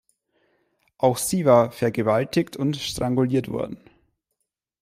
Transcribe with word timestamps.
Auch 0.97 1.17
sie 1.19 1.45
war 1.45 1.71
vergewaltigt 1.71 2.57
und 2.57 2.75
stranguliert 2.75 3.49
worden. 3.49 3.77